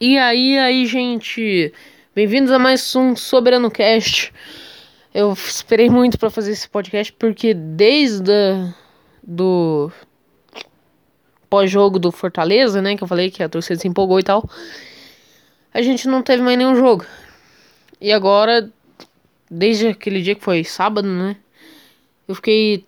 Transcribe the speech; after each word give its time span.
E 0.00 0.18
aí, 0.18 0.58
aí, 0.58 0.86
gente? 0.86 1.72
Bem-vindos 2.12 2.50
a 2.50 2.58
mais 2.58 2.96
um 2.96 3.14
Soberano 3.14 3.70
Cast. 3.70 4.32
Eu 5.14 5.32
esperei 5.34 5.88
muito 5.88 6.18
para 6.18 6.30
fazer 6.30 6.50
esse 6.50 6.68
podcast 6.68 7.12
porque 7.12 7.54
desde 7.54 8.32
a, 8.32 8.74
do 9.22 9.92
pós-jogo 11.48 12.00
do 12.00 12.10
Fortaleza, 12.10 12.82
né, 12.82 12.96
que 12.96 13.04
eu 13.04 13.08
falei 13.08 13.30
que 13.30 13.40
a 13.40 13.48
torcida 13.48 13.78
se 13.78 13.86
empolgou 13.86 14.18
e 14.18 14.24
tal, 14.24 14.50
a 15.72 15.80
gente 15.80 16.08
não 16.08 16.22
teve 16.22 16.42
mais 16.42 16.58
nenhum 16.58 16.74
jogo. 16.74 17.06
E 18.00 18.12
agora, 18.12 18.68
desde 19.48 19.86
aquele 19.86 20.20
dia 20.22 20.34
que 20.34 20.42
foi 20.42 20.64
sábado, 20.64 21.06
né, 21.06 21.36
eu 22.26 22.34
fiquei 22.34 22.84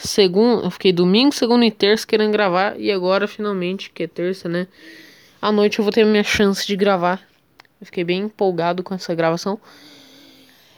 segundo, 0.00 0.64
eu 0.64 0.70
fiquei 0.70 0.92
domingo, 0.92 1.34
segundo 1.34 1.64
e 1.64 1.70
terça 1.70 2.06
querendo 2.06 2.32
gravar 2.32 2.78
e 2.78 2.92
agora 2.92 3.26
finalmente, 3.26 3.90
que 3.90 4.02
é 4.02 4.06
terça, 4.06 4.50
né, 4.50 4.68
à 5.42 5.50
noite 5.50 5.80
eu 5.80 5.84
vou 5.84 5.92
ter 5.92 6.06
minha 6.06 6.22
chance 6.22 6.64
de 6.64 6.76
gravar. 6.76 7.20
Eu 7.80 7.86
fiquei 7.86 8.04
bem 8.04 8.20
empolgado 8.20 8.84
com 8.84 8.94
essa 8.94 9.12
gravação. 9.12 9.60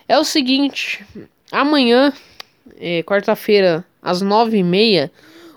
É 0.09 0.19
o 0.19 0.25
seguinte, 0.25 1.05
amanhã, 1.52 2.11
é, 2.79 3.03
quarta-feira, 3.03 3.84
às 4.01 4.23
nove 4.23 4.56
e 4.56 4.62
meia, 4.62 5.12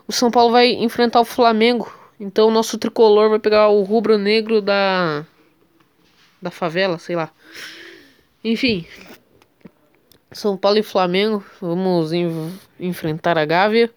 o 0.05 0.11
São 0.11 0.29
Paulo 0.29 0.51
vai 0.51 0.73
enfrentar 0.73 1.21
o 1.21 1.25
Flamengo. 1.25 1.91
Então 2.19 2.49
o 2.49 2.51
nosso 2.51 2.77
tricolor 2.77 3.29
vai 3.29 3.39
pegar 3.39 3.69
o 3.69 3.83
rubro-negro 3.83 4.61
da 4.61 5.25
da 6.41 6.51
favela, 6.51 6.99
sei 6.99 7.15
lá. 7.15 7.31
Enfim, 8.43 8.85
São 10.31 10.57
Paulo 10.57 10.77
e 10.77 10.83
Flamengo, 10.83 11.43
vamos 11.61 12.11
enfrentar 12.79 13.37
a 13.37 13.45
Gávea. 13.45 13.89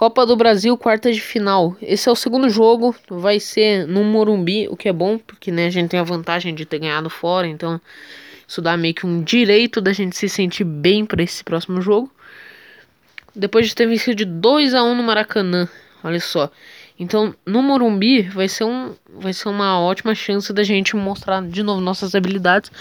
Copa 0.00 0.24
do 0.24 0.34
Brasil, 0.34 0.78
quartas 0.78 1.14
de 1.14 1.20
final. 1.20 1.76
Esse 1.82 2.08
é 2.08 2.12
o 2.12 2.16
segundo 2.16 2.48
jogo, 2.48 2.96
vai 3.06 3.38
ser 3.38 3.86
no 3.86 4.02
Morumbi, 4.02 4.66
o 4.66 4.74
que 4.74 4.88
é 4.88 4.92
bom, 4.94 5.18
porque 5.18 5.52
né, 5.52 5.66
a 5.66 5.70
gente 5.70 5.90
tem 5.90 6.00
a 6.00 6.02
vantagem 6.02 6.54
de 6.54 6.64
ter 6.64 6.78
ganhado 6.78 7.10
fora, 7.10 7.46
então 7.46 7.78
isso 8.48 8.62
dá 8.62 8.78
meio 8.78 8.94
que 8.94 9.06
um 9.06 9.22
direito 9.22 9.78
da 9.78 9.92
gente 9.92 10.16
se 10.16 10.26
sentir 10.26 10.64
bem 10.64 11.04
para 11.04 11.22
esse 11.22 11.44
próximo 11.44 11.82
jogo. 11.82 12.10
Depois 13.36 13.68
de 13.68 13.74
ter 13.74 13.86
vencido 13.86 14.16
de 14.16 14.24
2 14.24 14.72
a 14.72 14.82
1 14.82 14.94
no 14.94 15.02
Maracanã, 15.02 15.68
olha 16.02 16.18
só. 16.18 16.50
Então, 16.98 17.34
no 17.44 17.62
Morumbi 17.62 18.22
vai 18.22 18.48
ser, 18.48 18.64
um, 18.64 18.94
vai 19.06 19.34
ser 19.34 19.50
uma 19.50 19.78
ótima 19.78 20.14
chance 20.14 20.50
da 20.50 20.62
gente 20.62 20.96
mostrar 20.96 21.42
de 21.42 21.62
novo 21.62 21.78
nossas 21.78 22.14
habilidades. 22.14 22.72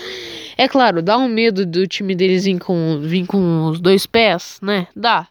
É 0.57 0.69
claro, 0.69 1.01
dá 1.01 1.17
um 1.17 1.27
medo 1.27 1.65
do 1.65 1.85
time 1.85 2.15
deles 2.15 2.45
vir 2.45 2.59
com, 2.59 3.01
vir 3.03 3.25
com 3.25 3.65
os 3.65 3.81
dois 3.81 4.05
pés, 4.05 4.57
né? 4.61 4.87
Dá. 4.95 5.27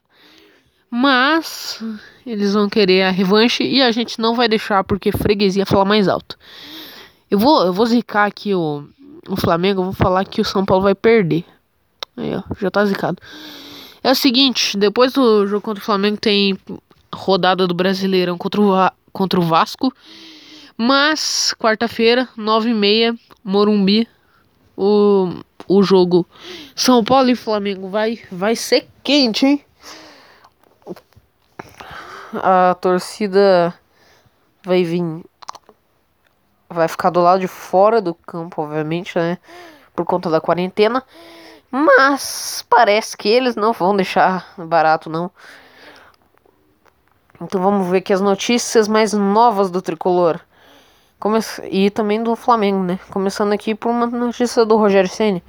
Mas 0.91 1.83
eles 2.25 2.55
vão 2.55 2.69
querer 2.69 3.03
a 3.03 3.11
revanche 3.11 3.63
e 3.63 3.83
a 3.83 3.91
gente 3.91 4.21
não 4.21 4.35
vai 4.35 4.49
deixar 4.49 4.83
porque 4.85 5.13
freguesia 5.13 5.67
fala 5.67 5.85
mais 5.85 6.09
alto. 6.09 6.39
Eu 7.31 7.39
vou, 7.39 7.67
eu 7.67 7.73
vou 7.73 7.85
zicar 7.85 8.27
aqui 8.27 8.55
o, 8.55 8.89
o 9.29 9.37
Flamengo, 9.37 9.85
vou 9.85 9.93
falar 9.93 10.25
que 10.25 10.41
o 10.41 10.45
São 10.45 10.65
Paulo 10.65 10.83
vai 10.83 10.95
perder. 10.95 11.45
Aí, 12.17 12.35
ó, 12.35 12.43
já 12.59 12.71
tá 12.71 12.85
zicado. 12.85 13.19
É 14.03 14.11
o 14.11 14.15
seguinte, 14.15 14.77
depois 14.77 15.13
do 15.13 15.47
jogo 15.47 15.61
contra 15.61 15.83
o 15.83 15.85
Flamengo 15.85 16.17
tem 16.17 16.59
rodada 17.15 17.67
do 17.67 17.75
Brasileirão 17.75 18.39
contra 18.39 18.61
o, 18.61 18.73
contra 19.13 19.39
o 19.39 19.43
Vasco. 19.43 19.93
Mas, 20.77 21.55
quarta-feira, 21.59 22.29
nove 22.37 22.71
e 22.71 22.75
meia, 22.75 23.15
Morumbi, 23.43 24.07
o, 24.77 25.35
o 25.67 25.83
jogo 25.83 26.27
São 26.75 27.03
Paulo 27.03 27.31
e 27.31 27.35
Flamengo 27.35 27.89
vai, 27.89 28.21
vai 28.31 28.55
ser 28.55 28.89
quente, 29.03 29.45
hein? 29.45 29.65
A 32.35 32.77
torcida 32.81 33.75
vai 34.63 34.85
vir. 34.85 35.25
Vai 36.69 36.89
ficar 36.89 37.11
do 37.11 37.21
lado 37.21 37.41
de 37.41 37.49
fora 37.49 38.01
do 38.01 38.15
campo, 38.15 38.63
obviamente, 38.63 39.19
né? 39.19 39.39
Por 39.95 40.05
conta 40.05 40.29
da 40.29 40.41
quarentena. 40.41 41.03
Mas 41.71 42.65
parece 42.69 43.17
que 43.17 43.29
eles 43.29 43.57
não 43.57 43.73
vão 43.73 43.97
deixar 43.97 44.47
barato, 44.57 45.11
não. 45.11 45.31
Então 47.41 47.63
vamos 47.63 47.89
ver 47.89 47.99
aqui 47.99 48.13
as 48.13 48.21
notícias 48.21 48.89
mais 48.89 49.13
novas 49.13 49.71
do 49.71 49.81
tricolor. 49.81 50.41
Come 51.21 51.41
e 51.65 51.91
também 51.91 52.23
do 52.23 52.35
Flamengo, 52.37 52.83
né? 52.83 52.99
Começando 53.11 53.53
aqui 53.53 53.75
por 53.75 53.91
uma 53.91 54.07
notícia 54.07 54.65
do 54.65 54.77
Rogério 54.77 55.11
Ceni. 55.11 55.43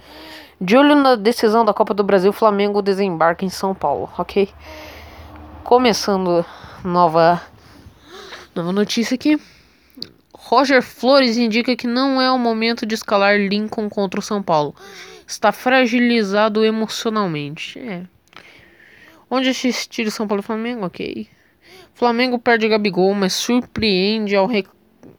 De 0.59 0.75
olho 0.75 0.96
na 0.96 1.16
decisão 1.16 1.63
da 1.63 1.73
Copa 1.73 1.94
do 1.94 2.03
Brasil, 2.03 2.34
Flamengo 2.34 2.81
desembarca 2.81 3.46
em 3.46 3.50
São 3.50 3.73
Paulo, 3.73 4.09
ok? 4.17 4.50
Começando 5.63 6.46
nova, 6.84 7.41
nova 8.56 8.72
notícia 8.72 9.16
aqui. 9.16 9.40
Roger 10.34 10.81
Flores 10.81 11.38
indica 11.38 11.75
que 11.75 11.85
não 11.85 12.22
é 12.22 12.31
o 12.31 12.40
momento 12.40 12.85
de 12.85 12.95
escalar 12.95 13.38
Lincoln 13.38 13.90
contra 13.90 14.19
o 14.19 14.23
São 14.23 14.41
Paulo. 14.41 14.73
Está 15.28 15.51
fragilizado 15.51 16.66
emocionalmente. 16.66 17.78
É. 17.78 18.03
Onde 19.29 19.50
assistir 19.50 20.07
o 20.07 20.12
São 20.12 20.28
Paulo 20.28 20.41
e 20.41 20.45
Flamengo? 20.45 20.85
Ok. 20.85 21.28
Flamengo 21.94 22.40
perde 22.40 22.67
Gabigol, 22.67 23.13
mas 23.13 23.34
surpreende 23.34 24.35
ao, 24.35 24.47
re... 24.47 24.66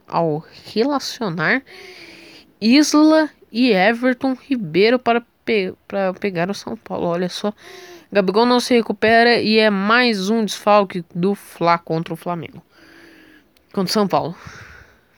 ao 0.07 0.43
relacionar 0.73 1.63
Isla 2.59 3.29
e 3.51 3.71
Everton 3.71 4.33
Ribeiro 4.33 4.99
para, 4.99 5.23
pe... 5.45 5.73
para 5.87 6.13
pegar 6.13 6.49
o 6.49 6.53
São 6.53 6.75
Paulo. 6.75 7.07
Olha 7.07 7.29
só. 7.29 7.53
Gabigol 8.11 8.45
não 8.45 8.59
se 8.59 8.73
recupera 8.73 9.37
e 9.37 9.57
é 9.57 9.69
mais 9.69 10.29
um 10.29 10.43
desfalque 10.43 11.05
do 11.15 11.33
Fla 11.33 11.77
contra 11.77 12.13
o 12.13 12.17
Flamengo. 12.17 12.61
Contra 13.71 13.89
o 13.89 13.93
São 13.93 14.07
Paulo. 14.07 14.35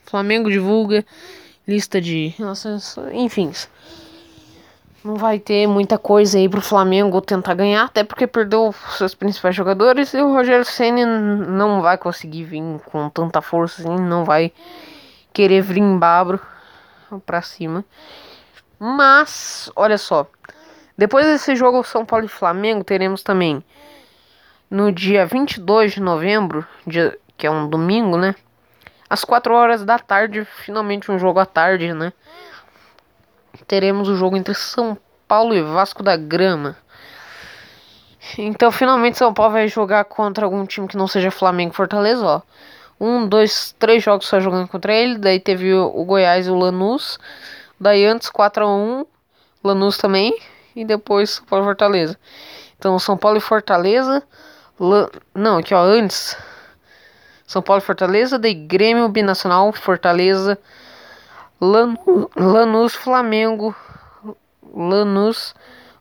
Flamengo 0.06 0.52
divulga 0.52 1.04
lista 1.68 2.00
de. 2.00 2.36
Enfim. 3.14 3.52
Não 5.04 5.16
vai 5.16 5.40
ter 5.40 5.66
muita 5.66 5.98
coisa 5.98 6.38
aí 6.38 6.48
pro 6.48 6.62
Flamengo 6.62 7.20
tentar 7.20 7.56
ganhar, 7.56 7.86
até 7.86 8.04
porque 8.04 8.28
perdeu 8.28 8.74
seus 8.96 9.16
principais 9.16 9.56
jogadores 9.56 10.14
e 10.14 10.22
o 10.22 10.31
Rogério 10.31 10.64
Senna 10.64 11.06
não 11.06 11.81
vai 11.81 11.98
conseguir 11.98 12.44
vir 12.44 12.62
com 12.86 13.10
tanta 13.10 13.42
força 13.42 13.81
assim, 13.81 14.02
não 14.02 14.24
vai 14.24 14.54
querer 15.34 15.62
vir 15.62 15.80
em 15.80 15.98
babro 15.98 16.40
pra 17.25 17.42
cima. 17.42 17.84
Mas, 18.80 19.70
olha 19.75 19.98
só, 19.98 20.25
depois 20.98 21.26
desse 21.26 21.56
jogo 21.56 21.84
São 21.84 22.06
Paulo 22.06 22.26
e 22.26 22.30
Flamengo, 22.30 22.84
teremos 22.84 23.24
também 23.24 23.64
no 24.70 24.92
dia 24.92 25.26
22 25.26 25.94
de 25.94 26.02
novembro, 26.02 26.66
dia, 26.86 27.18
que 27.36 27.48
é 27.48 27.52
um 27.52 27.68
domingo, 27.68 28.18
né? 28.18 28.36
Às 29.09 29.24
4 29.24 29.54
horas 29.54 29.84
da 29.84 29.98
tarde, 30.00 30.46
finalmente 30.46 31.12
um 31.12 31.18
jogo 31.18 31.40
à 31.40 31.46
tarde, 31.46 31.94
né? 31.94 32.14
Teremos 33.68 34.08
o 34.08 34.16
jogo 34.16 34.38
entre 34.38 34.54
São 34.54 34.98
Paulo 35.28 35.54
e 35.54 35.62
Vasco 35.62 36.04
da 36.04 36.16
Grama. 36.16 36.76
Então, 38.38 38.72
finalmente, 38.72 39.18
São 39.18 39.34
Paulo 39.34 39.54
vai 39.54 39.68
jogar 39.68 40.06
contra 40.06 40.46
algum 40.46 40.66
time 40.66 40.88
que 40.88 40.98
não 40.98 41.08
seja 41.08 41.30
Flamengo 41.30 41.74
e 41.74 41.75
Fortaleza, 41.75 42.25
ó. 42.25 42.42
Um, 43.00 43.28
dois, 43.28 43.75
três 43.78 44.02
jogos 44.04 44.28
só 44.28 44.40
jogando 44.40 44.68
contra 44.68 44.94
ele. 44.94 45.18
Daí 45.18 45.40
teve 45.40 45.74
o, 45.74 46.06
Goiás 46.06 46.48
e 46.48 46.50
o 46.50 46.56
Lanús. 46.56 47.20
Daí 47.80 48.06
antes 48.06 48.30
4 48.30 48.64
a 48.64 48.75
1 48.75 49.06
Lanús 49.64 49.98
também 49.98 50.34
e 50.76 50.84
depois 50.86 51.32
São 51.32 51.46
Paulo 51.46 51.66
e 51.66 51.68
Fortaleza. 51.68 52.20
Então, 52.78 53.00
São 53.00 53.18
Paulo 53.18 53.38
e 53.38 53.42
Fortaleza. 53.42 54.24
Não, 55.34 55.58
aqui 55.58 55.74
ó, 55.74 55.82
antes. 55.82 56.36
São 57.46 57.62
Paulo 57.62 57.82
e 57.82 57.86
Fortaleza, 57.86 58.40
daí 58.40 58.54
Grêmio 58.54 59.08
Binacional, 59.10 59.72
Fortaleza, 59.74 60.58
Lan... 61.62 61.96
Lanús, 62.36 62.96
Flamengo, 62.96 63.76
Lanús, 64.74 65.54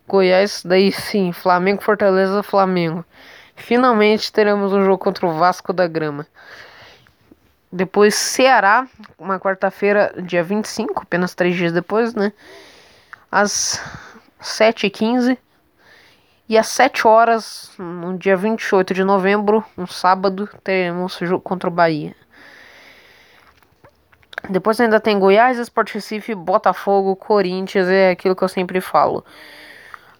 Goiás, 0.08 0.62
daí 0.64 0.90
sim, 0.90 1.32
Flamengo, 1.32 1.82
Fortaleza, 1.82 2.42
Flamengo. 2.42 3.04
Finalmente 3.54 4.32
teremos 4.32 4.72
um 4.72 4.84
jogo 4.84 4.98
contra 4.98 5.26
o 5.26 5.32
Vasco 5.34 5.72
da 5.72 5.86
Grama. 5.86 6.26
Depois 7.70 8.14
Ceará, 8.14 8.86
uma 9.18 9.38
quarta-feira, 9.38 10.14
dia 10.22 10.42
25, 10.42 11.02
apenas 11.02 11.34
três 11.34 11.54
dias 11.54 11.72
depois, 11.72 12.14
né? 12.14 12.32
Às 13.30 13.80
7h15. 14.42 15.38
E 16.48 16.58
às 16.58 16.66
7 16.68 17.06
horas, 17.06 17.72
no 17.78 18.18
dia 18.18 18.36
28 18.36 18.92
de 18.92 19.04
novembro, 19.04 19.64
um 19.78 19.86
sábado, 19.86 20.48
teremos 20.62 21.16
jogo 21.22 21.40
contra 21.40 21.70
o 21.70 21.72
Bahia. 21.72 22.14
Depois 24.50 24.80
ainda 24.80 25.00
tem 25.00 25.18
Goiás, 25.18 25.56
Sport 25.58 25.94
Recife, 25.94 26.34
Botafogo, 26.34 27.14
Corinthians, 27.16 27.88
é 27.88 28.10
aquilo 28.10 28.34
que 28.34 28.42
eu 28.42 28.48
sempre 28.48 28.80
falo. 28.80 29.24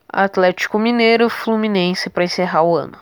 Atlético 0.08 0.78
Mineiro, 0.78 1.28
Fluminense 1.28 2.08
para 2.08 2.24
encerrar 2.24 2.62
o 2.62 2.76
ano. 2.76 2.96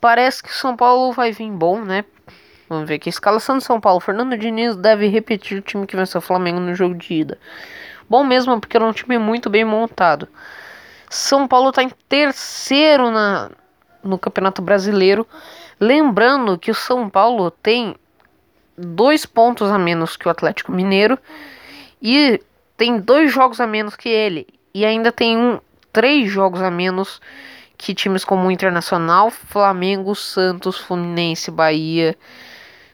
Parece 0.00 0.42
que 0.42 0.48
o 0.48 0.54
São 0.54 0.74
Paulo 0.74 1.12
vai 1.12 1.30
vir 1.30 1.50
bom, 1.50 1.80
né? 1.82 2.04
Vamos 2.70 2.88
ver 2.88 2.94
aqui. 2.94 3.08
Escalação 3.08 3.58
de 3.58 3.64
São 3.64 3.80
Paulo. 3.80 3.98
Fernando 3.98 4.38
Diniz 4.38 4.76
deve 4.76 5.08
repetir 5.08 5.58
o 5.58 5.60
time 5.60 5.88
que 5.88 5.96
venceu 5.96 6.20
o 6.20 6.22
Flamengo 6.22 6.60
no 6.60 6.72
jogo 6.72 6.94
de 6.94 7.14
ida. 7.14 7.38
Bom 8.08 8.22
mesmo, 8.22 8.60
porque 8.60 8.76
era 8.76 8.86
um 8.86 8.92
time 8.92 9.18
muito 9.18 9.50
bem 9.50 9.64
montado. 9.64 10.28
São 11.08 11.48
Paulo 11.48 11.70
está 11.70 11.82
em 11.82 11.90
terceiro 12.08 13.10
na, 13.10 13.50
no 14.04 14.16
Campeonato 14.16 14.62
Brasileiro. 14.62 15.26
Lembrando 15.80 16.56
que 16.56 16.70
o 16.70 16.74
São 16.74 17.10
Paulo 17.10 17.50
tem 17.50 17.96
dois 18.78 19.26
pontos 19.26 19.68
a 19.68 19.76
menos 19.76 20.16
que 20.16 20.28
o 20.28 20.30
Atlético 20.30 20.70
Mineiro 20.70 21.18
e 22.00 22.40
tem 22.76 23.00
dois 23.00 23.32
jogos 23.32 23.60
a 23.60 23.66
menos 23.66 23.96
que 23.96 24.08
ele 24.08 24.46
e 24.72 24.84
ainda 24.84 25.10
tem 25.10 25.36
um 25.36 25.58
três 25.92 26.30
jogos 26.30 26.62
a 26.62 26.70
menos 26.70 27.20
que 27.76 27.94
times 27.94 28.24
como 28.24 28.48
Internacional, 28.48 29.28
Flamengo, 29.28 30.14
Santos, 30.14 30.78
Fluminense, 30.78 31.50
Bahia, 31.50 32.16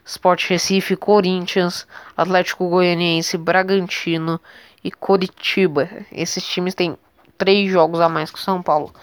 Sport 0.06 0.48
Recife, 0.48 0.94
Corinthians, 0.94 1.86
Atlético 2.16 2.68
Goianiense, 2.68 3.36
Bragantino 3.36 4.40
e 4.82 4.90
Coritiba. 4.90 5.88
Esses 6.12 6.46
times 6.46 6.76
têm 6.76 6.96
três 7.36 7.70
jogos 7.70 8.00
a 8.00 8.08
mais 8.08 8.30
que 8.30 8.38
o 8.38 8.42
São 8.42 8.62
Paulo. 8.62 8.94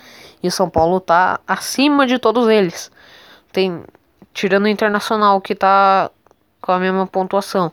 E 0.42 0.48
o 0.48 0.52
São 0.52 0.70
Paulo 0.70 1.02
tá 1.02 1.42
acima 1.46 2.08
de 2.08 2.18
todos 2.18 2.48
eles. 2.48 2.90
Tem 3.52 3.84
tirando 4.34 4.64
o 4.64 4.70
Internacional 4.70 5.42
que 5.42 5.54
tá 5.54 6.10
com 6.62 6.72
a 6.72 6.80
mesma 6.80 7.06
pontuação. 7.06 7.70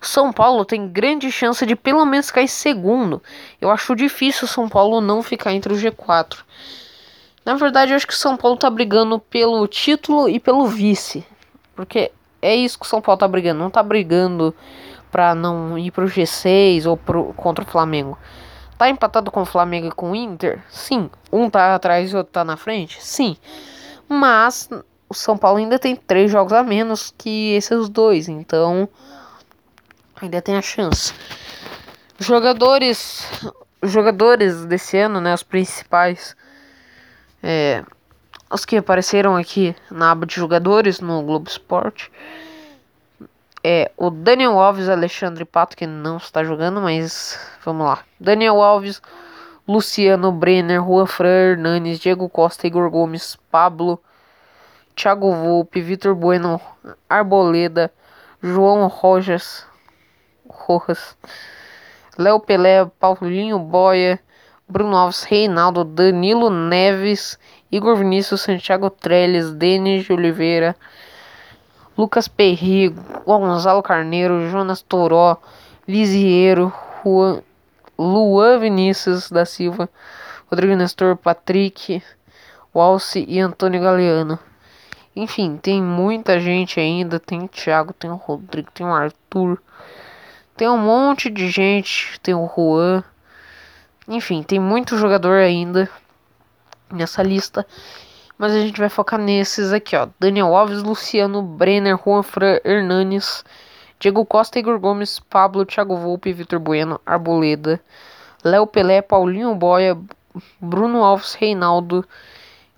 São 0.00 0.32
Paulo 0.32 0.64
tem 0.64 0.88
grande 0.88 1.30
chance 1.30 1.64
de 1.66 1.76
pelo 1.76 2.04
menos 2.06 2.30
cair 2.30 2.48
segundo. 2.48 3.22
Eu 3.60 3.70
acho 3.70 3.94
difícil 3.94 4.46
o 4.46 4.48
São 4.48 4.66
Paulo 4.66 5.00
não 5.00 5.22
ficar 5.22 5.52
entre 5.52 5.74
o 5.74 5.76
G4. 5.76 6.38
Na 7.44 7.54
verdade, 7.54 7.92
eu 7.92 7.96
acho 7.96 8.06
que 8.06 8.14
o 8.14 8.16
São 8.16 8.36
Paulo 8.36 8.56
tá 8.56 8.70
brigando 8.70 9.18
pelo 9.18 9.66
título 9.68 10.28
e 10.28 10.40
pelo 10.40 10.66
vice. 10.66 11.24
Porque 11.76 12.10
é 12.42 12.54
isso 12.54 12.78
que 12.78 12.84
o 12.84 12.88
São 12.88 13.00
Paulo 13.00 13.18
tá 13.18 13.28
brigando. 13.28 13.60
Não 13.60 13.70
tá 13.70 13.82
brigando 13.82 14.54
pra 15.10 15.34
não 15.34 15.78
ir 15.78 15.90
pro 15.92 16.06
G6 16.06 16.86
ou 16.86 16.96
pro, 16.96 17.32
contra 17.34 17.64
o 17.64 17.68
Flamengo. 17.68 18.18
Tá 18.76 18.88
empatado 18.88 19.30
com 19.30 19.42
o 19.42 19.46
Flamengo 19.46 19.86
e 19.86 19.92
com 19.92 20.10
o 20.10 20.16
Inter? 20.16 20.60
Sim. 20.68 21.08
Um 21.32 21.48
tá 21.48 21.74
atrás 21.74 22.10
e 22.10 22.14
o 22.14 22.18
outro 22.18 22.32
tá 22.32 22.44
na 22.44 22.56
frente? 22.56 23.00
Sim. 23.00 23.36
Mas 24.08 24.68
o 25.08 25.14
São 25.14 25.38
Paulo 25.38 25.58
ainda 25.58 25.78
tem 25.78 25.94
três 25.94 26.30
jogos 26.30 26.52
a 26.52 26.62
menos 26.62 27.14
que 27.16 27.52
esses 27.52 27.88
dois. 27.88 28.28
Então 28.28 28.88
ainda 30.20 30.42
tem 30.42 30.56
a 30.56 30.62
chance. 30.62 31.14
Jogadores, 32.18 33.26
jogadores 33.82 34.64
desse 34.64 34.96
ano, 34.96 35.20
né, 35.20 35.34
os 35.34 35.42
principais, 35.42 36.36
é, 37.42 37.84
os 38.52 38.64
que 38.66 38.76
apareceram 38.76 39.34
aqui 39.34 39.74
na 39.90 40.10
aba 40.10 40.26
de 40.26 40.34
jogadores 40.34 41.00
no 41.00 41.22
Globo 41.22 41.48
Esporte, 41.48 42.12
é 43.64 43.90
o 43.96 44.10
Daniel 44.10 44.58
Alves, 44.58 44.88
Alexandre 44.88 45.44
Pato, 45.44 45.76
que 45.76 45.86
não 45.86 46.18
está 46.18 46.44
jogando, 46.44 46.80
mas 46.80 47.38
vamos 47.64 47.86
lá. 47.86 48.00
Daniel 48.20 48.60
Alves, 48.60 49.00
Luciano 49.66 50.30
Brenner, 50.32 50.82
Juan 50.82 51.06
Fran 51.06 51.52
Hernanes, 51.52 51.98
Diego 51.98 52.28
Costa, 52.28 52.66
Igor 52.66 52.90
Gomes, 52.90 53.38
Pablo, 53.50 54.02
Thiago 54.94 55.32
Volpe, 55.32 55.80
Vitor 55.80 56.14
Bueno, 56.14 56.60
Arboleda, 57.08 57.90
João 58.42 58.86
Rojas, 58.88 59.64
Rojas, 60.46 61.16
Léo 62.18 62.40
Pelé, 62.40 62.84
Paulinho 62.98 63.58
Boia, 63.58 64.20
Bruno 64.72 64.96
Alves, 64.96 65.22
Reinaldo, 65.24 65.84
Danilo 65.84 66.48
Neves, 66.48 67.38
Igor 67.70 67.94
Vinícius, 67.94 68.40
Santiago 68.40 68.88
Trellis, 68.88 69.52
Denis 69.52 70.06
de 70.06 70.12
Oliveira, 70.14 70.74
Lucas 71.96 72.26
Perri, 72.26 72.88
Gonzalo 73.26 73.82
Carneiro, 73.82 74.48
Jonas 74.48 74.80
Toró, 74.80 75.36
Lisiero, 75.86 76.72
Juan, 77.04 77.42
Luan 77.98 78.60
Vinícius 78.60 79.30
da 79.30 79.44
Silva, 79.44 79.90
Rodrigo 80.50 80.74
Nestor, 80.74 81.18
Patrick, 81.18 82.02
Walse 82.74 83.26
e 83.28 83.38
Antônio 83.40 83.82
Galeano. 83.82 84.38
Enfim, 85.14 85.58
tem 85.60 85.82
muita 85.82 86.40
gente 86.40 86.80
ainda. 86.80 87.20
Tem 87.20 87.42
o 87.42 87.48
Thiago, 87.48 87.92
tem 87.92 88.10
o 88.10 88.16
Rodrigo, 88.16 88.70
tem 88.72 88.86
o 88.86 88.94
Arthur. 88.94 89.60
Tem 90.56 90.66
um 90.66 90.78
monte 90.78 91.28
de 91.28 91.50
gente. 91.50 92.18
Tem 92.20 92.34
o 92.34 92.50
Juan. 92.56 93.04
Enfim, 94.08 94.42
tem 94.42 94.58
muito 94.58 94.96
jogador 94.96 95.38
ainda 95.38 95.88
nessa 96.90 97.22
lista. 97.22 97.66
Mas 98.36 98.52
a 98.52 98.60
gente 98.60 98.78
vai 98.78 98.88
focar 98.88 99.20
nesses 99.20 99.72
aqui, 99.72 99.96
ó. 99.96 100.08
Daniel 100.18 100.54
Alves, 100.54 100.82
Luciano, 100.82 101.42
Brenner, 101.42 101.96
Juan 101.96 102.22
Fran, 102.22 102.58
Hernanes, 102.64 103.44
Diego 104.00 104.24
Costa, 104.26 104.58
Igor 104.58 104.78
Gomes, 104.78 105.20
Pablo, 105.20 105.64
Thiago 105.64 105.96
Volpe, 105.96 106.32
Vitor 106.32 106.58
Bueno, 106.58 107.00
Arboleda, 107.06 107.80
Léo 108.42 108.66
Pelé, 108.66 109.00
Paulinho 109.00 109.54
Boia, 109.54 109.96
Bruno 110.60 111.04
Alves, 111.04 111.34
Reinaldo 111.34 112.04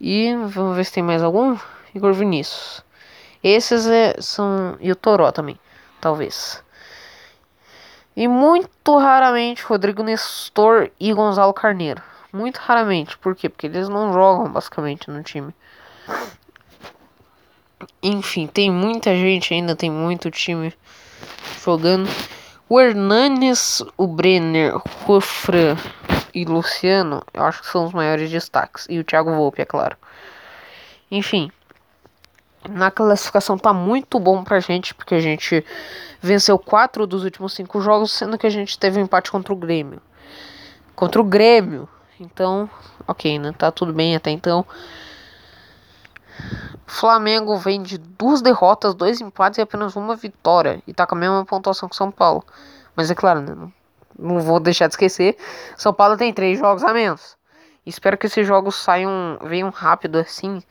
e 0.01 0.35
vamos 0.49 0.77
ver 0.77 0.85
se 0.85 0.93
tem 0.93 1.03
mais 1.03 1.23
algum. 1.23 1.57
Igor 1.95 2.13
Vinícius. 2.13 2.85
Esses 3.43 3.87
é, 3.87 4.17
são. 4.21 4.77
E 4.81 4.91
o 4.91 4.97
Toró 4.97 5.31
também, 5.31 5.59
talvez. 6.01 6.64
E 8.17 8.29
muito 8.29 8.97
raramente 8.97 9.65
Rodrigo 9.65 10.03
Nestor 10.03 10.91
e 11.01 11.13
Gonzalo 11.13 11.53
Carneiro. 11.53 12.03
Muito 12.33 12.59
raramente. 12.59 13.19
Por 13.19 13.35
quê? 13.35 13.49
Porque 13.49 13.67
eles 13.67 13.89
não 13.89 14.13
jogam 14.13 14.51
basicamente 14.51 15.11
no 15.11 15.23
time. 15.23 15.55
Enfim, 18.03 18.47
tem 18.47 18.71
muita 18.71 19.15
gente 19.15 19.53
ainda, 19.53 19.75
tem 19.75 19.91
muito 19.91 20.31
time 20.31 20.73
jogando. 21.65 22.09
O 22.69 22.81
Hernanes, 22.81 23.83
o 23.97 24.07
Brenner, 24.07 24.77
o 25.07 25.21
Fran 25.21 25.77
e 26.35 26.45
Luciano, 26.45 27.23
eu 27.33 27.45
acho 27.45 27.63
que 27.63 27.69
são 27.69 27.85
os 27.85 27.93
maiores 27.93 28.31
destaques. 28.31 28.87
E 28.89 28.99
o 28.99 29.05
Thiago 29.05 29.35
Volpe, 29.35 29.63
é 29.63 29.65
claro. 29.65 29.97
Enfim, 31.11 31.51
na 32.69 32.91
classificação 32.91 33.59
tá 33.59 33.73
muito 33.73 34.19
bom 34.19 34.43
pra 34.43 34.61
gente, 34.61 34.95
porque 34.95 35.15
a 35.15 35.21
gente 35.21 35.65
venceu 36.21 36.59
quatro 36.59 37.07
dos 37.07 37.25
últimos 37.25 37.53
cinco 37.53 37.81
jogos, 37.81 38.13
sendo 38.13 38.39
que 38.39 38.47
a 38.47 38.51
gente 38.51 38.79
teve 38.79 38.99
um 38.99 39.05
empate 39.05 39.31
contra 39.31 39.53
o 39.53 39.57
Grêmio. 39.57 40.01
Contra 40.95 41.21
o 41.21 41.25
Grêmio. 41.25 41.89
Então, 42.19 42.69
ok, 43.07 43.39
né? 43.39 43.53
Tá 43.57 43.71
tudo 43.71 43.93
bem 43.93 44.17
até 44.17 44.31
então. 44.31 44.65
Flamengo 46.87 47.57
vem 47.57 47.83
de 47.83 47.99
duas 47.99 48.41
derrotas, 48.41 48.95
dois 48.95 49.21
empates 49.21 49.59
e 49.59 49.63
apenas 49.63 49.97
uma 49.97 50.17
vitória. 50.17 50.83
E 50.87 50.95
tá 50.95 51.07
com 51.07 51.15
a 51.15 51.19
mesma 51.19 51.45
pontuação 51.45 51.89
que 51.89 51.97
São 51.97 52.11
Paulo. 52.11 52.45
Mas 52.95 53.11
é 53.11 53.15
claro, 53.15 53.41
né? 53.41 53.55
Não, 54.19 54.41
vou 54.41 54.61
deixar 54.61 54.87
de 54.87 54.95
esquecer. 54.95 55.37
São 55.77 55.93
Paulo 55.93 56.17
tem 56.17 56.33
três 56.33 56.59
jogos 56.59 56.85
a 56.85 56.93
menos. 56.93 57.37
Espero 57.85 58.17
que 58.17 58.27
esses 58.27 58.47
jogos 58.47 58.77
saiam, 58.77 59.39
venham 59.43 59.69
rápido 59.69 60.19
assim, 60.19 60.63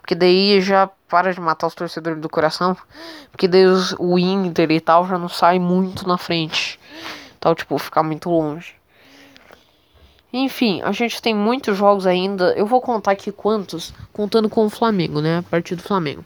porque 0.00 0.14
daí 0.14 0.60
já 0.62 0.88
para 1.14 1.32
de 1.32 1.40
matar 1.40 1.68
os 1.68 1.76
torcedores 1.76 2.20
do 2.20 2.28
coração, 2.28 2.76
porque 3.30 3.46
os, 3.46 3.94
o 4.00 4.18
Inter 4.18 4.72
e 4.72 4.80
tal 4.80 5.06
já 5.06 5.16
não 5.16 5.28
sai 5.28 5.60
muito 5.60 6.08
na 6.08 6.18
frente, 6.18 6.76
tal, 7.38 7.54
tipo, 7.54 7.78
ficar 7.78 8.02
muito 8.02 8.28
longe. 8.28 8.74
Enfim, 10.32 10.82
a 10.82 10.90
gente 10.90 11.22
tem 11.22 11.32
muitos 11.32 11.76
jogos 11.78 12.04
ainda, 12.04 12.52
eu 12.56 12.66
vou 12.66 12.80
contar 12.80 13.12
aqui 13.12 13.30
quantos, 13.30 13.94
contando 14.12 14.50
com 14.50 14.66
o 14.66 14.68
Flamengo, 14.68 15.20
né, 15.20 15.38
a 15.38 15.42
partir 15.44 15.76
do 15.76 15.84
Flamengo. 15.84 16.24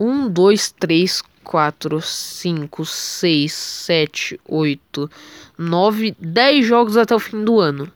1, 0.00 0.28
2, 0.28 0.72
3, 0.72 1.22
4, 1.44 2.02
5, 2.02 2.84
6, 2.84 3.52
7, 3.52 4.40
8, 4.48 5.10
9, 5.56 6.16
10 6.18 6.66
jogos 6.66 6.96
até 6.96 7.14
o 7.14 7.20
fim 7.20 7.44
do 7.44 7.60
ano. 7.60 7.88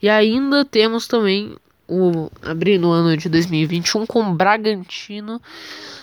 E 0.00 0.08
ainda 0.08 0.64
temos 0.64 1.06
também 1.06 1.58
o 1.92 2.30
abrindo 2.40 2.88
o 2.88 2.90
ano 2.90 3.14
de 3.14 3.28
2021 3.28 4.06
com 4.06 4.34
Bragantino, 4.34 5.40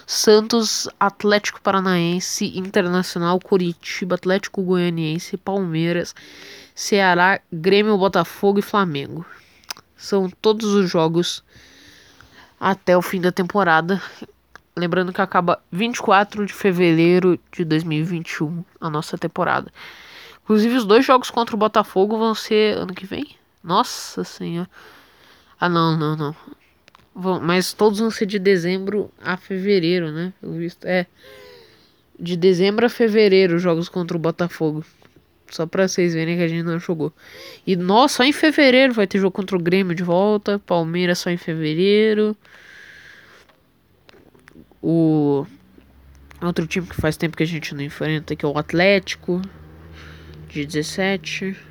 Santos, 0.05 0.87
Atlético 0.99 1.59
Paranaense, 1.61 2.55
Internacional, 2.55 3.39
Curitiba, 3.39 4.13
Atlético 4.15 4.61
Goianiense, 4.61 5.35
Palmeiras, 5.35 6.13
Ceará, 6.75 7.39
Grêmio, 7.51 7.97
Botafogo 7.97 8.59
e 8.59 8.61
Flamengo. 8.61 9.25
São 9.97 10.29
todos 10.29 10.73
os 10.75 10.89
jogos 10.89 11.43
até 12.59 12.95
o 12.95 13.01
fim 13.01 13.19
da 13.19 13.31
temporada. 13.31 13.99
Lembrando 14.77 15.11
que 15.11 15.21
acaba 15.21 15.61
24 15.71 16.45
de 16.45 16.53
fevereiro 16.53 17.39
de 17.51 17.65
2021 17.65 18.63
a 18.79 18.89
nossa 18.89 19.17
temporada. 19.17 19.71
Inclusive, 20.43 20.75
os 20.75 20.85
dois 20.85 21.03
jogos 21.03 21.31
contra 21.31 21.55
o 21.55 21.59
Botafogo 21.59 22.17
vão 22.17 22.35
ser 22.35 22.77
ano 22.77 22.93
que 22.93 23.05
vem. 23.05 23.35
Nossa 23.63 24.23
Senhora. 24.23 24.69
Ah, 25.59 25.67
não, 25.67 25.97
não, 25.97 26.15
não. 26.15 26.35
Mas 27.41 27.73
todos 27.73 27.99
vão 27.99 28.09
ser 28.09 28.25
de 28.25 28.39
dezembro 28.39 29.11
a 29.21 29.35
fevereiro, 29.35 30.11
né? 30.11 30.33
Eu 30.41 30.53
visto. 30.53 30.85
É. 30.85 31.05
De 32.17 32.37
dezembro 32.37 32.85
a 32.85 32.89
fevereiro, 32.89 33.59
jogos 33.59 33.89
contra 33.89 34.15
o 34.15 34.19
Botafogo. 34.19 34.85
Só 35.49 35.65
pra 35.65 35.87
vocês 35.87 36.13
verem 36.13 36.37
que 36.37 36.43
a 36.43 36.47
gente 36.47 36.63
não 36.63 36.79
jogou. 36.79 37.11
E 37.65 37.75
nós, 37.75 38.13
só 38.13 38.23
em 38.23 38.31
fevereiro 38.31 38.93
vai 38.93 39.07
ter 39.07 39.19
jogo 39.19 39.31
contra 39.31 39.57
o 39.57 39.61
Grêmio 39.61 39.95
de 39.95 40.03
volta. 40.03 40.59
Palmeiras 40.59 41.19
só 41.19 41.29
em 41.29 41.37
fevereiro. 41.37 42.37
O. 44.81 45.45
Outro 46.41 46.65
time 46.67 46.87
que 46.87 46.95
faz 46.95 47.17
tempo 47.17 47.35
que 47.35 47.43
a 47.43 47.47
gente 47.47 47.75
não 47.75 47.83
enfrenta, 47.83 48.33
que 48.35 48.45
é 48.45 48.47
o 48.47 48.57
Atlético. 48.57 49.41
De 50.47 50.65
17. 50.65 51.68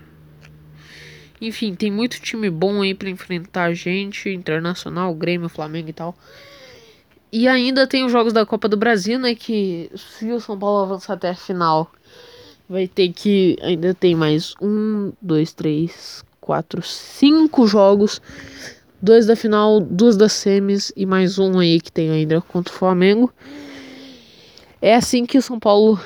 Enfim, 1.41 1.75
tem 1.75 1.91
muito 1.91 2.21
time 2.21 2.51
bom 2.51 2.83
aí 2.83 2.95
para 2.95 3.09
enfrentar 3.09 3.65
a 3.65 3.75
gente, 3.75 4.29
Internacional, 4.29 5.15
Grêmio, 5.15 5.49
Flamengo 5.49 5.89
e 5.89 5.93
tal. 5.93 6.17
E 7.31 7.47
ainda 7.47 7.87
tem 7.87 8.05
os 8.05 8.13
jogos 8.13 8.33
da 8.33 8.47
Copa 8.47 8.69
do 8.69 8.77
Brasil, 8.77 9.19
né? 9.19 9.35
Que 9.35 9.91
se 9.95 10.31
o 10.33 10.41
São 10.41 10.59
Paulo 10.59 10.83
avançar 10.83 11.15
até 11.15 11.31
a 11.31 11.35
final, 11.35 11.91
vai 12.69 12.89
ter 12.89 13.13
que. 13.13 13.57
Ainda 13.61 13.95
tem 13.95 14.15
mais 14.15 14.55
um, 14.61 15.13
dois, 15.21 15.53
três, 15.53 16.25
quatro, 16.41 16.83
cinco 16.83 17.67
jogos. 17.67 18.21
Dois 19.01 19.27
da 19.27 19.37
final, 19.37 19.79
duas 19.79 20.17
das 20.17 20.33
semis 20.33 20.93
e 20.97 21.07
mais 21.07 21.39
um 21.39 21.61
aí 21.61 21.81
que 21.81 21.93
tem 21.93 22.11
ainda 22.11 22.41
contra 22.41 22.75
o 22.75 22.77
Flamengo. 22.77 23.33
É 24.83 24.97
assim 24.97 25.25
que 25.25 25.39
o 25.39 25.43
São 25.43 25.61
Paulo 25.61 26.01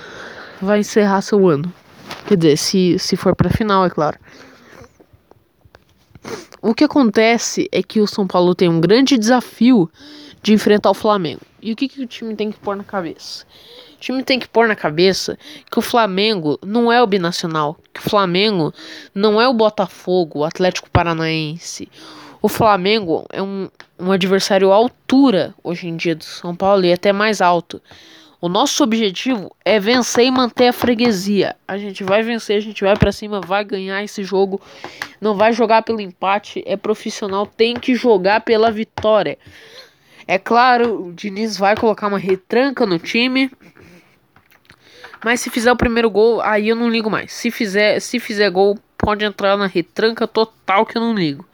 vai 0.60 0.80
encerrar 0.80 1.22
seu 1.22 1.48
ano. 1.48 1.72
Quer 2.26 2.36
dizer, 2.36 2.56
se, 2.58 2.98
se 2.98 3.16
for 3.16 3.34
pra 3.34 3.48
final, 3.48 3.86
é 3.86 3.90
claro. 3.90 4.18
O 6.64 6.72
que 6.74 6.84
acontece 6.84 7.68
é 7.72 7.82
que 7.82 8.00
o 8.00 8.06
São 8.06 8.24
Paulo 8.24 8.54
tem 8.54 8.68
um 8.68 8.80
grande 8.80 9.18
desafio 9.18 9.90
de 10.40 10.52
enfrentar 10.52 10.90
o 10.90 10.94
Flamengo. 10.94 11.40
E 11.60 11.72
o 11.72 11.76
que, 11.76 11.88
que 11.88 12.00
o 12.00 12.06
time 12.06 12.36
tem 12.36 12.52
que 12.52 12.58
pôr 12.60 12.76
na 12.76 12.84
cabeça? 12.84 13.44
O 13.96 14.00
time 14.00 14.22
tem 14.22 14.38
que 14.38 14.46
pôr 14.46 14.68
na 14.68 14.76
cabeça 14.76 15.36
que 15.68 15.80
o 15.80 15.82
Flamengo 15.82 16.60
não 16.64 16.92
é 16.92 17.02
o 17.02 17.06
binacional, 17.06 17.76
que 17.92 17.98
o 17.98 18.08
Flamengo 18.08 18.72
não 19.12 19.40
é 19.40 19.48
o 19.48 19.52
Botafogo, 19.52 20.38
o 20.38 20.44
Atlético 20.44 20.88
Paranaense. 20.88 21.88
O 22.40 22.48
Flamengo 22.48 23.26
é 23.32 23.42
um, 23.42 23.68
um 23.98 24.12
adversário 24.12 24.70
à 24.70 24.76
altura 24.76 25.52
hoje 25.64 25.88
em 25.88 25.96
dia 25.96 26.14
do 26.14 26.22
São 26.22 26.54
Paulo 26.54 26.84
e 26.84 26.92
até 26.92 27.12
mais 27.12 27.40
alto. 27.40 27.82
O 28.42 28.48
nosso 28.48 28.82
objetivo 28.82 29.54
é 29.64 29.78
vencer 29.78 30.24
e 30.24 30.30
manter 30.32 30.66
a 30.66 30.72
freguesia. 30.72 31.54
A 31.66 31.78
gente 31.78 32.02
vai 32.02 32.24
vencer, 32.24 32.56
a 32.56 32.60
gente 32.60 32.82
vai 32.82 32.96
para 32.96 33.12
cima, 33.12 33.40
vai 33.40 33.64
ganhar 33.64 34.02
esse 34.02 34.24
jogo. 34.24 34.60
Não 35.20 35.36
vai 35.36 35.52
jogar 35.52 35.82
pelo 35.82 36.00
empate, 36.00 36.60
é 36.66 36.76
profissional, 36.76 37.46
tem 37.46 37.74
que 37.74 37.94
jogar 37.94 38.40
pela 38.40 38.68
vitória. 38.68 39.38
É 40.26 40.38
claro, 40.38 41.06
o 41.06 41.12
Diniz 41.12 41.56
vai 41.56 41.76
colocar 41.76 42.08
uma 42.08 42.18
retranca 42.18 42.84
no 42.84 42.98
time. 42.98 43.48
Mas 45.24 45.40
se 45.40 45.48
fizer 45.48 45.70
o 45.70 45.76
primeiro 45.76 46.10
gol, 46.10 46.40
aí 46.40 46.68
eu 46.68 46.74
não 46.74 46.90
ligo 46.90 47.08
mais. 47.08 47.32
Se 47.32 47.48
fizer, 47.48 48.00
se 48.00 48.18
fizer 48.18 48.50
gol, 48.50 48.76
pode 48.98 49.24
entrar 49.24 49.56
na 49.56 49.68
retranca 49.68 50.26
total 50.26 50.84
que 50.84 50.98
eu 50.98 51.00
não 51.00 51.14
ligo. 51.14 51.46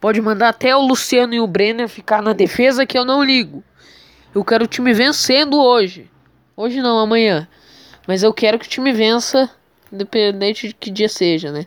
Pode 0.00 0.20
mandar 0.20 0.48
até 0.48 0.74
o 0.74 0.80
Luciano 0.80 1.34
e 1.34 1.40
o 1.40 1.46
Brenner 1.46 1.88
ficar 1.88 2.20
na 2.20 2.32
defesa 2.32 2.84
que 2.84 2.98
eu 2.98 3.04
não 3.04 3.22
ligo. 3.22 3.62
Eu 4.32 4.44
quero 4.44 4.64
o 4.64 4.68
time 4.68 4.92
vencendo 4.92 5.60
hoje. 5.60 6.08
Hoje 6.56 6.80
não, 6.80 6.98
amanhã. 6.98 7.48
Mas 8.06 8.22
eu 8.22 8.32
quero 8.32 8.58
que 8.58 8.66
o 8.66 8.70
time 8.70 8.92
vença, 8.92 9.50
independente 9.92 10.68
de 10.68 10.74
que 10.74 10.90
dia 10.90 11.08
seja, 11.08 11.50
né? 11.50 11.66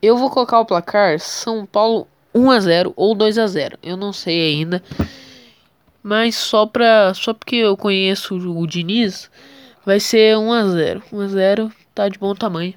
Eu 0.00 0.16
vou 0.16 0.30
colocar 0.30 0.60
o 0.60 0.64
placar 0.64 1.18
São 1.20 1.66
Paulo 1.66 2.06
1 2.34 2.50
a 2.50 2.60
0 2.60 2.92
ou 2.96 3.14
2 3.14 3.36
a 3.38 3.46
0. 3.46 3.78
Eu 3.82 3.96
não 3.96 4.12
sei 4.12 4.54
ainda. 4.54 4.82
Mas 6.02 6.36
só 6.36 6.64
pra 6.64 7.12
só 7.12 7.34
porque 7.34 7.56
eu 7.56 7.76
conheço 7.76 8.36
o 8.36 8.66
Diniz, 8.66 9.30
vai 9.84 10.00
ser 10.00 10.38
1 10.38 10.52
a 10.52 10.68
0. 10.68 11.02
1 11.12 11.20
a 11.20 11.28
0 11.28 11.72
tá 11.94 12.08
de 12.08 12.18
bom 12.18 12.34
tamanho. 12.34 12.74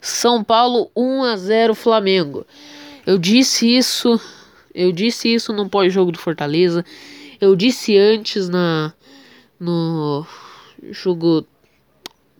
São 0.00 0.44
Paulo 0.44 0.90
1 0.94 1.24
a 1.24 1.36
0 1.36 1.74
Flamengo. 1.74 2.46
Eu 3.04 3.18
disse 3.18 3.66
isso 3.66 4.20
eu 4.76 4.92
disse 4.92 5.32
isso 5.32 5.54
no 5.54 5.70
pós-jogo 5.70 6.12
do 6.12 6.18
Fortaleza. 6.18 6.84
Eu 7.40 7.56
disse 7.56 7.96
antes 7.96 8.46
na 8.46 8.92
no 9.58 10.26
jogo 10.90 11.46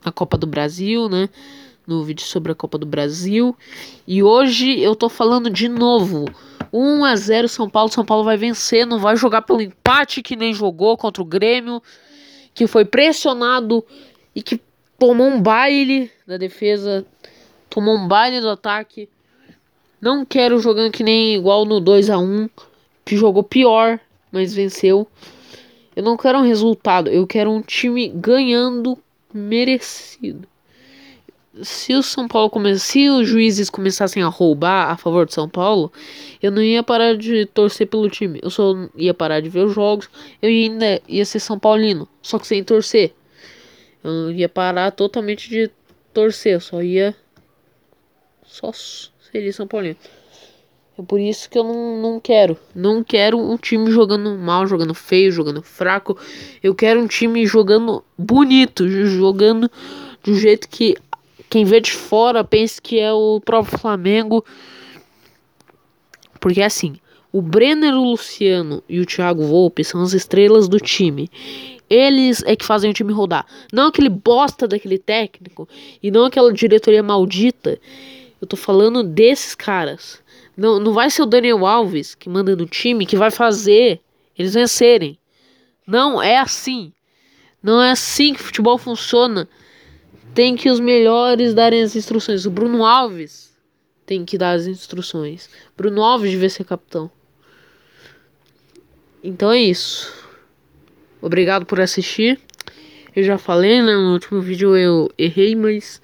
na 0.05 0.13
Copa 0.13 0.37
do 0.37 0.47
Brasil, 0.47 1.09
né? 1.09 1.31
No 1.87 2.05
vídeo 2.05 2.27
sobre 2.27 2.53
a 2.53 2.55
Copa 2.55 2.77
do 2.77 2.85
Brasil. 2.85 3.57
E 4.07 4.23
hoje 4.23 4.79
eu 4.79 4.95
tô 4.95 5.09
falando 5.09 5.49
de 5.49 5.67
novo. 5.67 6.27
1 6.71 7.05
a 7.07 7.17
0 7.17 7.49
São 7.49 7.71
Paulo. 7.71 7.91
São 7.91 8.05
Paulo 8.05 8.23
vai 8.23 8.37
vencer, 8.37 8.87
não 8.87 8.99
vai 8.99 9.17
jogar 9.17 9.41
pelo 9.41 9.63
empate 9.63 10.23
que 10.23 10.37
nem 10.37 10.53
jogou 10.53 10.95
contra 10.99 11.23
o 11.23 11.27
Grêmio, 11.27 11.83
que 12.53 12.67
foi 12.67 12.85
pressionado 12.85 13.83
e 14.35 14.43
que 14.43 14.61
tomou 14.99 15.27
um 15.27 15.41
baile 15.41 16.11
da 16.27 16.37
defesa, 16.37 17.07
tomou 17.71 17.97
um 17.97 18.07
baile 18.07 18.43
do 18.43 18.51
ataque. 18.51 19.09
Não 20.07 20.25
quero 20.25 20.61
jogando 20.61 20.93
que 20.93 21.03
nem 21.03 21.35
igual 21.35 21.65
no 21.65 21.81
2 21.81 22.11
a 22.11 22.17
1 22.17 22.49
que 23.05 23.17
jogou 23.17 23.43
pior, 23.43 23.99
mas 24.31 24.55
venceu. 24.55 25.05
Eu 25.97 26.05
não 26.05 26.17
quero 26.17 26.39
um 26.39 26.47
resultado, 26.47 27.11
eu 27.11 27.27
quero 27.27 27.51
um 27.51 27.61
time 27.61 28.07
ganhando 28.07 28.97
merecido. 29.35 30.47
Se 31.61 31.93
o 31.93 32.05
São 32.05 32.29
Paulo 32.29 32.53
se 32.79 33.11
os 33.11 33.27
juízes 33.27 33.69
começassem 33.69 34.23
a 34.23 34.29
roubar 34.29 34.93
a 34.93 34.97
favor 34.97 35.27
de 35.27 35.35
São 35.35 35.49
Paulo, 35.49 35.93
eu 36.41 36.53
não 36.53 36.63
ia 36.63 36.85
parar 36.85 37.17
de 37.17 37.45
torcer 37.47 37.89
pelo 37.89 38.09
time. 38.09 38.39
Eu 38.41 38.51
só 38.51 38.77
ia 38.95 39.13
parar 39.13 39.41
de 39.41 39.49
ver 39.49 39.65
os 39.65 39.75
jogos. 39.75 40.09
Eu 40.41 40.51
ainda 40.51 41.03
ia 41.09 41.25
ser 41.25 41.41
São 41.41 41.59
Paulino, 41.59 42.09
só 42.23 42.39
que 42.39 42.47
sem 42.47 42.63
torcer. 42.63 43.13
Eu 44.05 44.31
ia 44.31 44.49
parar 44.49 44.93
totalmente 44.93 45.51
de 45.51 45.69
torcer, 46.15 46.53
eu 46.53 46.61
só 46.61 46.81
ia 46.81 47.13
só 48.45 48.71
seria 49.37 49.53
São 49.53 49.67
Paulino. 49.67 49.97
É 50.99 51.03
por 51.03 51.21
isso 51.21 51.51
que 51.51 51.59
eu 51.59 51.65
não, 51.65 52.01
não 52.01 52.21
quero. 52.21 52.57
Não 52.75 53.05
quero 53.05 53.39
um 53.39 53.57
time 53.59 53.91
jogando 53.91 54.35
mal, 54.39 54.67
jogando 54.67 54.95
feio, 54.95 55.31
jogando 55.31 55.63
fraco. 55.63 56.17
Eu 56.63 56.75
quero 56.75 57.01
um 57.01 57.07
time 57.07 57.45
jogando 57.45 58.03
bonito, 58.17 58.89
jogando 58.89 59.71
um 60.27 60.35
jeito 60.35 60.69
que 60.69 60.97
quem 61.51 61.65
vê 61.65 61.81
de 61.81 61.93
fora 61.93 62.43
pense 62.43 62.81
que 62.81 62.99
é 62.99 63.13
o 63.13 63.41
próprio 63.45 63.79
Flamengo. 63.79 64.43
Porque 66.41 66.63
assim, 66.63 66.97
o 67.31 67.43
Brenner, 67.43 67.95
o 67.95 68.13
Luciano 68.13 68.83
e 68.89 68.99
o 68.99 69.05
Thiago 69.05 69.45
Volpe 69.45 69.85
são 69.85 70.01
as 70.01 70.15
estrelas 70.15 70.67
do 70.67 70.79
time. 70.79 71.31
Eles 71.91 72.43
é 72.47 72.57
que 72.57 72.65
fazem 72.65 72.91
o 72.91 72.95
time 72.95 73.13
rodar. 73.13 73.45
Não 73.71 73.89
aquele 73.89 74.09
bosta 74.09 74.67
daquele 74.67 74.99
técnico 74.99 75.69
e 76.03 76.11
não 76.11 76.25
aquela 76.25 76.51
diretoria 76.53 77.03
maldita 77.03 77.79
eu 78.47 78.51
tô 78.51 78.57
falando 78.57 79.03
desses 79.03 79.57
caras. 79.57 80.23
Não, 80.57 80.79
não 80.79 80.93
vai 80.93 81.11
ser 81.11 81.23
o 81.23 81.27
Daniel 81.27 81.67
Alves 81.67 82.15
que 82.15 82.29
manda 82.29 82.55
no 82.55 82.65
time 82.65 83.05
que 83.05 83.17
vai 83.17 83.29
fazer 83.29 84.01
eles 84.39 84.55
vencerem. 84.55 85.19
Não 85.85 86.23
é 86.23 86.39
assim. 86.39 86.93
Não 87.61 87.83
é 87.83 87.91
assim 87.91 88.35
que 88.35 88.43
futebol 88.43 88.79
funciona. 88.79 89.49
Tem 90.33 90.55
que 90.55 90.71
os 90.71 90.79
melhores 90.79 91.55
darem 91.55 91.83
as 91.83 91.97
instruções. 91.97 92.47
O 92.47 92.51
Bruno 92.51 92.85
Alves 92.85 93.53
tem 94.07 94.25
que 94.25 94.39
dar 94.39 94.53
as 94.53 94.69
instruções. 94.69 95.51
Bruno 95.77 96.05
Alves 96.05 96.31
devia 96.31 96.49
ser 96.49 96.63
capitão. 96.63 97.11
Então 99.25 99.51
é 99.51 99.59
isso. 99.59 100.15
Obrigado 101.21 101.67
por 101.67 101.81
assistir. 101.81 102.41
Eu 103.15 103.25
já 103.25 103.39
falei, 103.39 103.83
né? 103.83 103.97
No 103.97 104.13
último 104.13 104.41
vídeo 104.41 104.77
eu 104.77 105.11
errei, 105.19 105.57
mas 105.57 106.01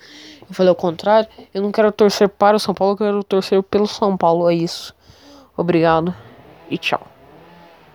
eu 0.48 0.54
falei 0.54 0.70
ao 0.70 0.76
contrário. 0.76 1.28
Eu 1.52 1.62
não 1.62 1.72
quero 1.72 1.90
torcer 1.92 2.28
para 2.28 2.56
o 2.56 2.60
São 2.60 2.74
Paulo, 2.74 2.94
eu 2.94 2.98
quero 2.98 3.24
torcer 3.24 3.62
pelo 3.62 3.86
São 3.86 4.16
Paulo. 4.16 4.50
É 4.50 4.54
isso. 4.54 4.94
Obrigado 5.56 6.14
e 6.70 6.78
tchau. 6.78 7.06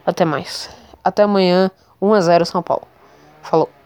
Até 0.05 0.23
mais. 0.25 0.69
Até 1.03 1.23
amanhã, 1.23 1.71
1 2.01 2.13
a 2.13 2.21
0 2.21 2.45
São 2.45 2.61
Paulo. 2.61 2.87
Falou. 3.41 3.76